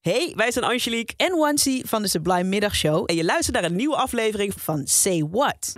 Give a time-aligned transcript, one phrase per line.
[0.00, 3.02] Hey, wij zijn Angelique en Wancy van de Sublime Middagshow.
[3.06, 5.72] en je luistert naar een nieuwe aflevering van Van Say What.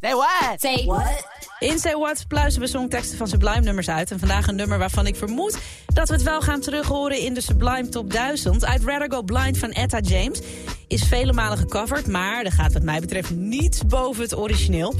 [0.00, 0.60] Say what?
[0.60, 1.26] Say what?
[1.58, 4.10] In Say What pluizen we songteksten van Sublime nummers uit.
[4.10, 7.40] En vandaag een nummer waarvan ik vermoed dat we het wel gaan terughoren in de
[7.40, 8.62] Sublime Top 1000.
[8.62, 10.40] I'd Rather Go Blind van Etta James.
[10.88, 14.94] Is vele malen gecoverd, maar er gaat wat mij betreft niets boven het origineel.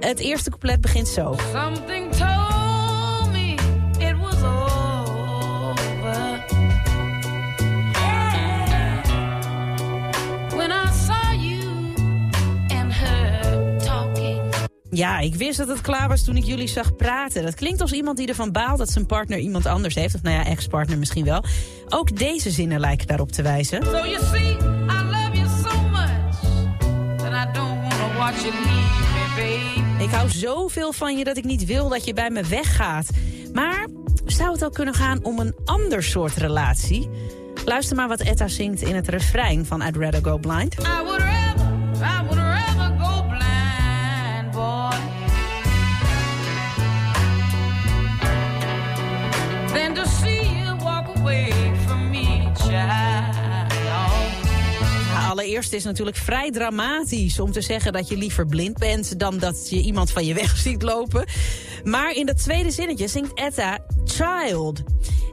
[0.00, 1.36] Het eerste couplet begint zo.
[1.52, 2.59] Something told
[14.90, 17.42] Ja, ik wist dat het klaar was toen ik jullie zag praten.
[17.42, 20.14] Dat klinkt als iemand die ervan baalt dat zijn partner iemand anders heeft.
[20.14, 21.44] Of nou ja, ex-partner misschien wel.
[21.88, 23.84] Ook deze zinnen lijken daarop te wijzen.
[23.84, 26.40] So you see, I love you so much
[27.16, 30.04] that I don't wanna watch you leave me, babe.
[30.04, 33.08] Ik hou zoveel van je dat ik niet wil dat je bij me weggaat.
[33.52, 33.86] Maar
[34.26, 37.08] zou het ook kunnen gaan om een ander soort relatie?
[37.64, 40.74] Luister maar wat Etta zingt in het refrein van I'd Rather Go Blind.
[40.74, 41.02] I
[55.40, 59.38] allereerst is het natuurlijk vrij dramatisch om te zeggen dat je liever blind bent dan
[59.38, 61.24] dat je iemand van je weg ziet lopen.
[61.84, 64.82] Maar in dat tweede zinnetje zingt Etta child.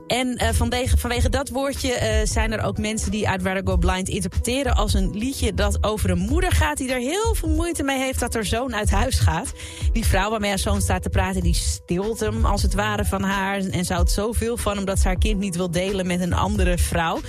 [0.07, 3.77] En eh, vanwege, vanwege dat woordje eh, zijn er ook mensen die I'd Rather Go
[3.77, 7.83] Blind interpreteren als een liedje dat over een moeder gaat die er heel veel moeite
[7.83, 9.51] mee heeft dat haar zoon uit huis gaat.
[9.93, 13.23] Die vrouw waarmee haar zoon staat te praten, die stilt hem als het ware van
[13.23, 16.33] haar en zou het zoveel van omdat ze haar kind niet wil delen met een
[16.33, 17.19] andere vrouw.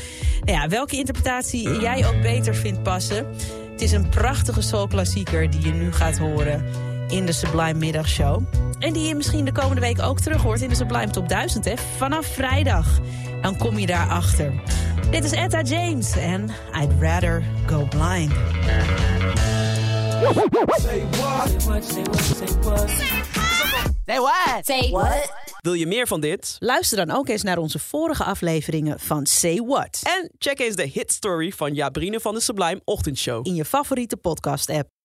[0.44, 3.26] Nou ja, welke interpretatie jij ook beter vindt passen.
[3.70, 8.42] Het is een prachtige soulklassieker die je nu gaat horen in de Sublime Middagshow.
[8.78, 11.64] En die je misschien de komende week ook terug hoort in de Sublime Top 1000,
[11.64, 11.74] hè?
[11.96, 13.00] Vanaf vrijdag.
[13.42, 14.52] Dan kom je daarachter.
[15.10, 16.50] Dit is Etta James en
[16.82, 18.32] I'd Rather Go Blind.
[24.06, 24.66] Say what?
[24.66, 25.32] Say what?
[25.62, 26.56] Wil je meer van dit?
[26.58, 30.00] Luister dan ook eens naar onze vorige afleveringen van Say What.
[30.02, 33.46] En check eens de hit story van Jabrine van de Sublime Ochtendshow.
[33.46, 34.88] In je favoriete podcast-app.